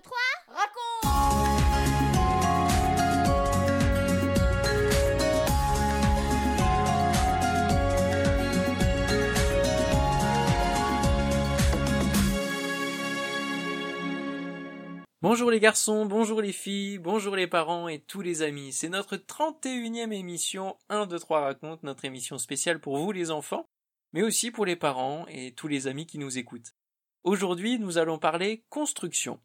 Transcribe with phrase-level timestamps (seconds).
[0.00, 0.18] 2, 3,
[0.48, 0.80] raconte
[15.22, 18.72] Bonjour les garçons, bonjour les filles, bonjour les parents et tous les amis.
[18.72, 23.68] C'est notre 31e émission 1, 2, 3 raconte, notre émission spéciale pour vous les enfants,
[24.14, 26.72] mais aussi pour les parents et tous les amis qui nous écoutent.
[27.22, 29.38] Aujourd'hui, nous allons parler construction.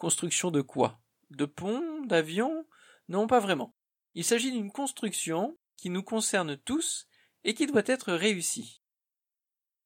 [0.00, 0.98] Construction de quoi?
[1.28, 2.66] De ponts D'avions
[3.10, 3.76] Non, pas vraiment.
[4.14, 7.06] Il s'agit d'une construction qui nous concerne tous
[7.44, 8.80] et qui doit être réussie.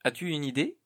[0.05, 0.79] As-tu une idée?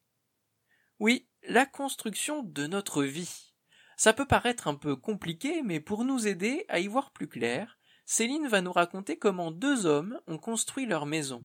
[0.98, 3.52] Oui, la construction de notre vie.
[3.98, 7.78] Ça peut paraître un peu compliqué, mais pour nous aider à y voir plus clair,
[8.06, 11.42] Céline va nous raconter comment deux hommes ont construit leur maison.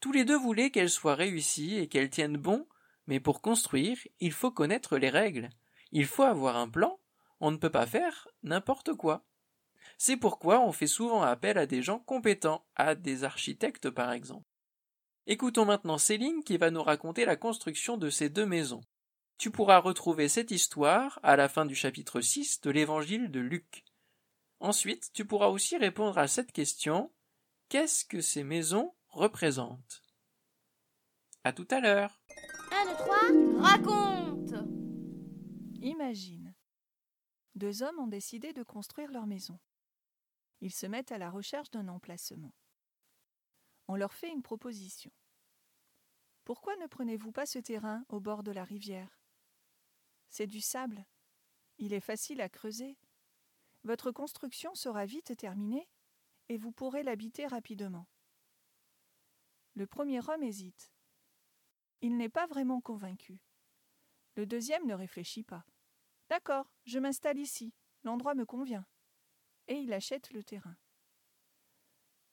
[0.00, 2.66] Tous les deux voulaient qu'elle soit réussie et qu'elle tienne bon,
[3.06, 5.50] mais pour construire, il faut connaître les règles.
[5.92, 6.98] Il faut avoir un plan,
[7.40, 9.24] on ne peut pas faire n'importe quoi.
[9.98, 14.46] C'est pourquoi on fait souvent appel à des gens compétents, à des architectes par exemple.
[15.26, 18.82] Écoutons maintenant Céline qui va nous raconter la construction de ces deux maisons.
[19.38, 23.84] Tu pourras retrouver cette histoire à la fin du chapitre 6 de l'évangile de Luc.
[24.60, 27.10] Ensuite, tu pourras aussi répondre à cette question
[27.68, 30.02] Qu'est-ce que ces maisons représentent?
[31.44, 32.20] À tout à l'heure
[32.70, 33.16] 1, 2, 3,
[33.62, 34.54] raconte
[35.80, 36.39] Imagine.
[37.54, 39.58] Deux hommes ont décidé de construire leur maison.
[40.60, 42.54] Ils se mettent à la recherche d'un emplacement.
[43.88, 45.10] On leur fait une proposition.
[46.44, 49.20] Pourquoi ne prenez-vous pas ce terrain au bord de la rivière?
[50.28, 51.04] C'est du sable.
[51.78, 52.98] Il est facile à creuser.
[53.84, 55.88] Votre construction sera vite terminée
[56.48, 58.06] et vous pourrez l'habiter rapidement.
[59.74, 60.92] Le premier homme hésite.
[62.00, 63.40] Il n'est pas vraiment convaincu.
[64.36, 65.64] Le deuxième ne réfléchit pas.
[66.30, 68.86] D'accord, je m'installe ici, l'endroit me convient.
[69.66, 70.76] Et il achète le terrain.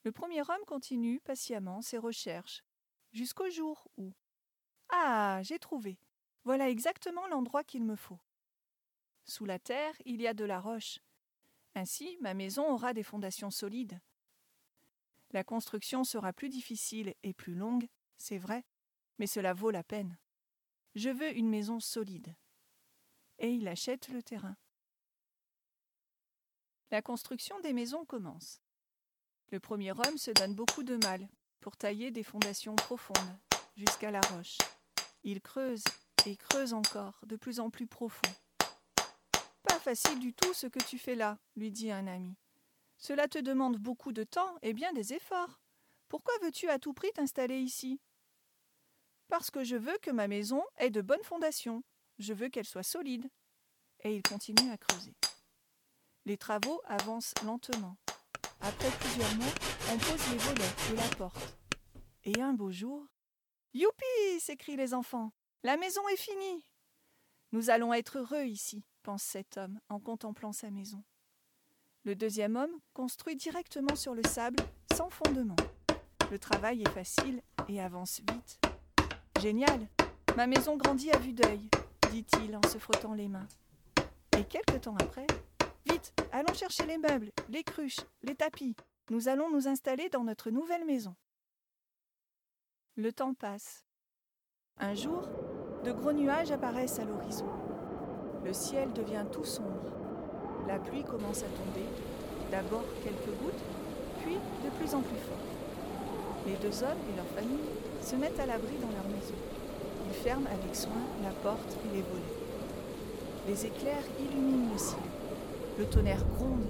[0.04, 2.64] Le premier homme continue patiemment ses recherches,
[3.12, 4.14] jusqu'au jour où.
[4.90, 5.98] Ah, j'ai trouvé.
[6.44, 8.20] Voilà exactement l'endroit qu'il me faut.
[9.26, 11.00] Sous la terre, il y a de la roche.
[11.74, 14.00] Ainsi, ma maison aura des fondations solides.
[15.32, 18.64] La construction sera plus difficile et plus longue, c'est vrai,
[19.18, 20.20] mais cela vaut la peine.
[20.94, 22.36] Je veux une maison solide.
[23.40, 24.56] Et il achète le terrain.
[26.90, 28.62] La construction des maisons commence.
[29.52, 31.28] Le premier homme se donne beaucoup de mal
[31.60, 33.38] pour tailler des fondations profondes
[33.76, 34.58] jusqu'à la roche.
[35.24, 35.84] Il creuse
[36.26, 38.34] et creuse encore, de plus en plus profond.
[39.64, 42.36] Pas facile du tout ce que tu fais là, lui dit un ami.
[42.98, 45.60] Cela te demande beaucoup de temps et bien des efforts.
[46.08, 48.00] Pourquoi veux-tu à tout prix t'installer ici?
[49.28, 51.84] Parce que je veux que ma maison ait de bonnes fondations.
[52.20, 53.30] Je veux qu'elle soit solide.
[54.04, 55.16] Et il continue à creuser.
[56.26, 57.98] Les travaux avancent lentement.
[58.62, 59.54] Après plusieurs mois,
[59.92, 61.58] on pose les volets et la porte.
[62.24, 63.06] Et un beau jour.
[63.74, 65.32] Youpi s'écrient les enfants.
[65.64, 66.64] La maison est finie.
[67.52, 71.04] Nous allons être heureux ici, pense cet homme en contemplant sa maison.
[72.04, 74.60] Le deuxième homme construit directement sur le sable,
[74.94, 75.56] sans fondement.
[76.30, 78.60] Le travail est facile et avance vite.
[79.42, 79.88] Génial
[80.36, 81.70] Ma maison grandit à vue d'œil,
[82.10, 83.48] dit-il en se frottant les mains.
[84.38, 85.28] Et quelque temps après,
[85.90, 88.76] Vite, allons chercher les meubles, les cruches, les tapis.
[89.10, 91.16] Nous allons nous installer dans notre nouvelle maison.
[92.96, 93.86] Le temps passe.
[94.80, 95.30] Un jour,
[95.86, 97.48] de gros nuages apparaissent à l'horizon.
[98.44, 99.94] Le ciel devient tout sombre.
[100.68, 101.86] La pluie commence à tomber,
[102.52, 103.64] d'abord quelques gouttes,
[104.22, 105.38] puis de plus en plus fort.
[106.46, 107.70] Les deux hommes et leur famille
[108.02, 109.36] se mettent à l'abri dans leur maison.
[110.08, 112.38] Ils ferment avec soin la porte et les volets.
[113.48, 115.00] Les éclairs illuminent le ciel.
[115.80, 116.66] Le tonnerre gronde,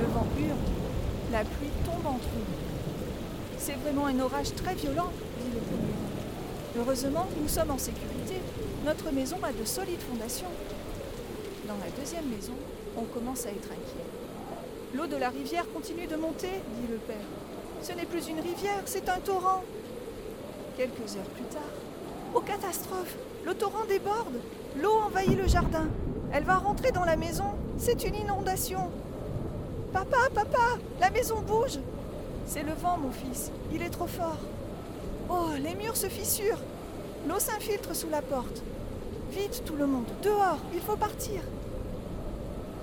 [0.00, 0.56] le vent hurle,
[1.32, 2.48] la pluie tombe en trous.
[3.58, 5.94] C'est vraiment un orage très violent, dit le premier.
[6.78, 8.36] Heureusement, nous sommes en sécurité.
[8.84, 10.50] Notre maison a de solides fondations.
[11.66, 12.54] Dans la deuxième maison,
[12.96, 14.08] on commence à être inquiet.
[14.94, 16.48] L'eau de la rivière continue de monter,
[16.80, 17.16] dit le père.
[17.82, 19.62] Ce n'est plus une rivière, c'est un torrent.
[20.76, 21.74] Quelques heures plus tard,
[22.34, 24.40] oh catastrophe, le torrent déborde,
[24.80, 25.88] l'eau envahit le jardin.
[26.32, 27.54] Elle va rentrer dans la maison.
[27.78, 28.90] C'est une inondation.
[29.92, 31.78] Papa, papa, la maison bouge.
[32.46, 33.50] C'est le vent, mon fils.
[33.72, 34.38] Il est trop fort.
[35.30, 36.60] Oh, les murs se fissurent.
[37.26, 38.62] L'eau s'infiltre sous la porte.
[39.30, 41.42] Vite, tout le monde, dehors, il faut partir.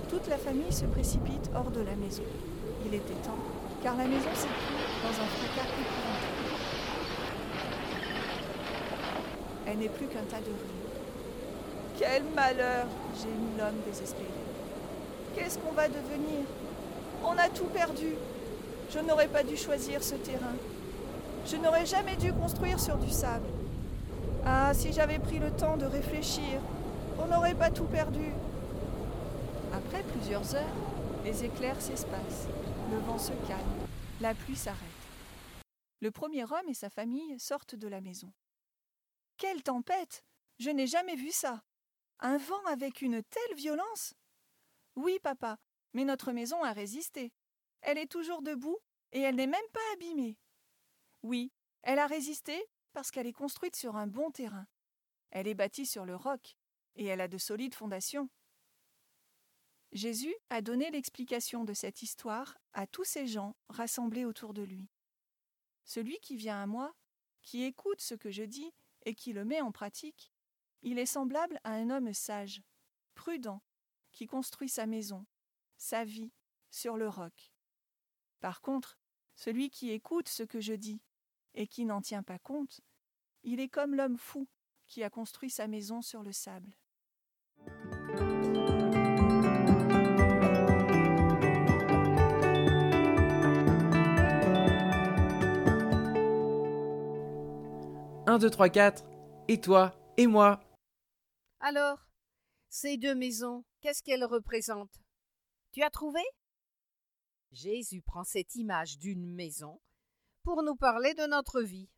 [0.10, 2.24] Toute la famille se précipite hors de la maison.
[2.86, 3.38] Il était temps,
[3.82, 6.35] car la maison s'écroule dans un fracas épouvantable.
[9.68, 10.86] Elle n'est plus qu'un tas de ruines.
[11.98, 14.28] Quel malheur gémit l'homme désespéré.
[15.36, 16.46] Qu'est-ce qu'on va devenir?
[17.24, 18.16] On a tout perdu.
[18.92, 20.56] Je n'aurais pas dû choisir ce terrain.
[21.46, 23.48] Je n'aurais jamais dû construire sur du sable.
[24.46, 26.60] Ah, si j'avais pris le temps de réfléchir,
[27.20, 28.32] on n'aurait pas tout perdu.
[29.74, 30.76] Après plusieurs heures,
[31.24, 32.48] les éclairs s'espacent,
[32.92, 33.60] le vent se calme,
[34.22, 34.80] la pluie s'arrête.
[36.02, 38.32] Le premier homme et sa famille sortent de la maison.
[39.38, 40.24] Quelle tempête
[40.60, 41.64] Je n'ai jamais vu ça.
[42.20, 44.14] Un vent avec une telle violence
[44.96, 45.58] Oui, papa,
[45.94, 47.34] mais notre maison a résisté.
[47.82, 48.80] Elle est toujours debout
[49.12, 50.38] et elle n'est même pas abîmée.
[51.24, 51.52] Oui,
[51.82, 54.68] elle a résisté parce qu'elle est construite sur un bon terrain.
[55.32, 56.56] Elle est bâtie sur le roc
[56.96, 58.30] et elle a de solides fondations.
[59.92, 64.90] Jésus a donné l'explication de cette histoire à tous ces gens rassemblés autour de lui.
[65.84, 66.94] Celui qui vient à moi,
[67.42, 68.74] qui écoute ce que je dis
[69.06, 70.32] et qui le met en pratique,
[70.82, 72.62] il est semblable à un homme sage,
[73.16, 73.62] prudent,
[74.12, 75.26] qui construit sa maison,
[75.78, 76.32] sa vie,
[76.70, 77.54] sur le roc.
[78.40, 78.98] Par contre,
[79.36, 81.02] celui qui écoute ce que je dis
[81.54, 82.82] et qui n'en tient pas compte,
[83.44, 84.48] il est comme l'homme fou
[84.88, 86.76] qui a construit sa maison sur le sable.
[98.36, 99.06] Un, deux, trois, quatre.
[99.48, 100.60] Et toi Et moi
[101.62, 102.06] Alors,
[102.68, 105.02] ces deux maisons, qu'est-ce qu'elles représentent?
[105.72, 106.20] Tu as trouvé?
[107.54, 109.80] Jésus prend cette image d'une maison
[110.44, 111.90] pour nous parler de notre vie.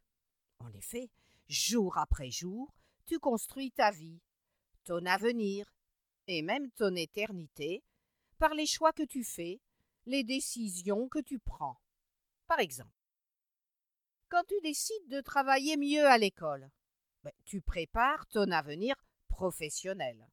[0.60, 1.10] En effet,
[1.50, 2.72] jour après jour,
[3.08, 4.22] tu construis ta vie,
[4.84, 5.66] ton avenir
[6.28, 7.84] et même ton éternité
[8.38, 9.60] par les choix que tu fais,
[10.06, 11.82] les décisions que tu prends.
[12.46, 12.97] Par exemple,
[14.30, 16.70] quand tu décides de travailler mieux à l'école,
[17.24, 18.96] ben, tu prépares ton avenir
[19.30, 20.28] professionnel.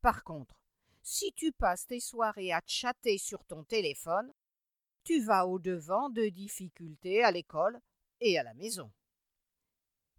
[0.00, 0.56] Par contre,
[1.02, 4.32] si tu passes tes soirées à chatter sur ton téléphone,
[5.04, 7.80] tu vas au-devant de difficultés à l'école
[8.20, 8.92] et à la maison.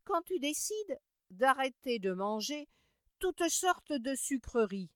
[0.06, 0.98] Quand tu décides
[1.30, 2.70] d'arrêter de manger
[3.20, 4.92] toutes sortes de sucreries,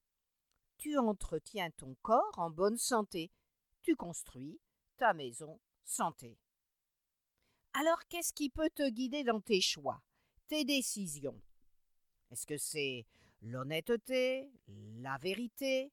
[0.78, 3.32] tu entretiens ton corps en bonne santé,
[3.82, 4.60] tu construis
[4.98, 6.38] ta maison santé.
[7.74, 10.02] Alors qu'est-ce qui peut te guider dans tes choix,
[10.48, 11.42] tes décisions?
[12.30, 13.06] Est-ce que c'est
[13.42, 15.92] l'honnêteté, la vérité,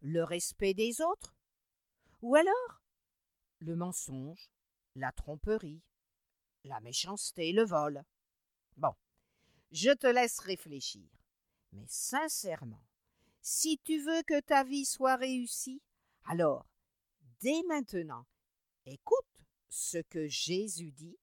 [0.00, 1.34] le respect des autres?
[2.22, 2.82] Ou alors
[3.60, 4.50] le mensonge,
[4.94, 5.82] la tromperie,
[6.64, 8.04] la méchanceté, le vol?
[8.76, 8.94] Bon,
[9.72, 11.08] je te laisse réfléchir.
[11.72, 12.84] Mais sincèrement,
[13.42, 15.82] si tu veux que ta vie soit réussie,
[16.24, 16.66] alors,
[17.40, 18.26] dès maintenant,
[18.86, 19.27] écoute
[19.68, 21.18] ce que Jésus dit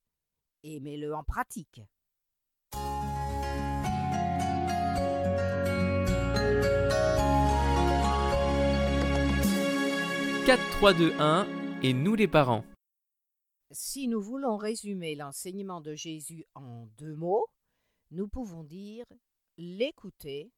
[0.63, 1.81] et mets-le en pratique.
[10.45, 11.47] 4, 3, 2, 1
[11.81, 12.63] et nous les parents.
[13.71, 17.47] Si nous voulons résumer l'enseignement de Jésus en deux mots,
[18.11, 19.05] nous pouvons dire
[19.57, 20.51] l'écouter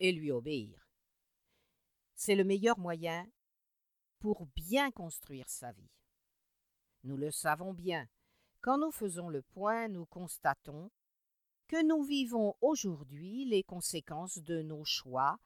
[0.00, 0.88] et lui obéir.
[2.16, 3.24] C'est le meilleur moyen
[4.18, 5.90] pour bien construire sa vie.
[7.02, 8.08] Nous le savons bien,
[8.60, 10.90] quand nous faisons le point, nous constatons
[11.66, 15.38] que nous vivons aujourd'hui les conséquences de nos choix,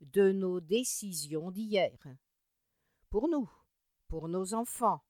[0.00, 1.98] de nos décisions d'hier.
[3.08, 3.50] Pour nous,
[4.06, 5.02] pour nos enfants,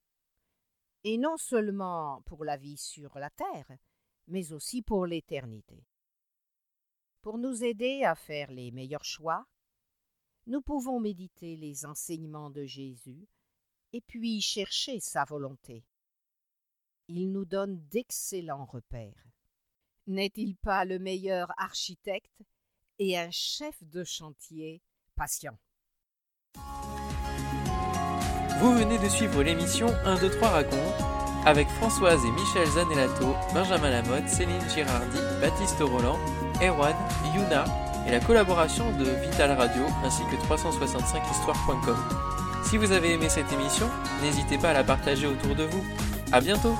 [1.05, 3.71] et non seulement pour la vie sur la terre,
[4.27, 5.85] mais aussi pour l'éternité.
[7.21, 9.45] Pour nous aider à faire les meilleurs choix,
[10.47, 13.29] nous pouvons méditer les enseignements de Jésus
[13.93, 15.85] et puis chercher sa volonté
[17.11, 19.27] il nous donne d'excellents repères.
[20.07, 22.43] N'est-il pas le meilleur architecte
[22.99, 24.81] et un chef de chantier
[25.17, 25.59] patient?
[28.61, 30.95] Vous venez de suivre l'émission 1, 2, 3 raconte
[31.47, 36.19] avec Françoise et Michel Zanellato, Benjamin Lamotte, Céline Girardi, Baptiste Roland,
[36.61, 36.95] Erwan,
[37.35, 37.65] Yuna
[38.07, 41.97] et la collaboration de Vital Radio ainsi que 365histoire.com.
[42.65, 43.89] Si vous avez aimé cette émission,
[44.23, 45.83] n'hésitez pas à la partager autour de vous.
[46.31, 46.77] À bientôt!